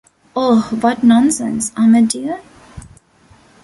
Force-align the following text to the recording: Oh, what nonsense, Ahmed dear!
Oh, 0.35 0.67
what 0.81 1.03
nonsense, 1.03 1.71
Ahmed 1.77 2.07
dear! 2.07 2.41